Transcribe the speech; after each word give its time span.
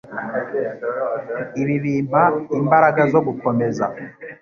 Ibi 1.61 1.75
bimpa 1.83 2.23
imbaraga 2.59 3.01
zo 3.13 3.19
gukomeza. 3.27 3.85